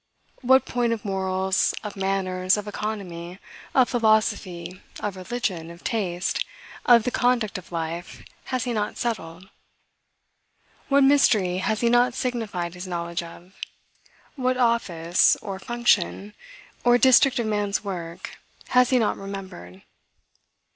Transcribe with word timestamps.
What 0.41 0.65
point 0.65 0.93
of 0.93 1.05
morals, 1.05 1.75
of 1.83 1.95
manners, 1.95 2.57
of 2.57 2.67
economy, 2.67 3.37
of 3.75 3.87
philosophy, 3.87 4.81
of 4.99 5.15
religion, 5.15 5.69
of 5.69 5.83
taste, 5.83 6.43
of 6.87 7.03
the 7.03 7.11
conduct 7.11 7.59
of 7.59 7.71
life, 7.71 8.23
has 8.45 8.63
he 8.63 8.73
not 8.73 8.97
settled? 8.97 9.47
What 10.89 11.03
mystery 11.03 11.59
has 11.59 11.81
he 11.81 11.89
not 11.91 12.15
signified 12.15 12.73
his 12.73 12.87
knowledge 12.87 13.21
of? 13.21 13.53
What 14.35 14.57
office 14.57 15.35
or 15.35 15.59
function, 15.59 16.33
or 16.83 16.97
district 16.97 17.37
of 17.37 17.45
man's 17.45 17.83
work, 17.83 18.39
has 18.69 18.89
he 18.89 18.97
not 18.97 19.17
remembered? 19.17 19.83